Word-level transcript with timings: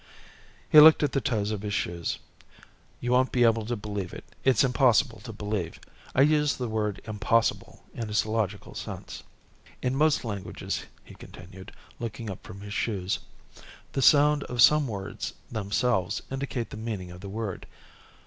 _He 0.73 0.81
looked 0.81 1.03
at 1.03 1.11
the 1.11 1.21
toes 1.21 1.51
of 1.51 1.61
his 1.61 1.75
shoes. 1.75 2.17
"You 3.01 3.11
won't 3.11 3.31
be 3.31 3.43
able 3.43 3.67
to 3.67 3.75
believe 3.75 4.15
it. 4.15 4.25
It's 4.43 4.63
impossible 4.63 5.19
to 5.19 5.31
believe. 5.31 5.79
I 6.15 6.21
use 6.23 6.57
the 6.57 6.67
word 6.67 6.99
impossible 7.05 7.83
in 7.93 8.09
its 8.09 8.25
logical 8.25 8.73
sense._ 8.73 9.21
"In 9.79 9.93
most 9.95 10.25
languages," 10.25 10.85
he 11.03 11.13
continued, 11.13 11.71
looking 11.99 12.31
up 12.31 12.41
from 12.43 12.61
his 12.61 12.73
shoes, 12.73 13.19
"the 13.91 14.01
sound 14.01 14.43
of 14.45 14.59
some 14.63 14.87
words 14.87 15.33
themselves 15.51 16.23
indicates 16.31 16.71
the 16.71 16.77
meaning 16.77 17.11
of 17.11 17.21
the 17.21 17.29
word. 17.29 17.67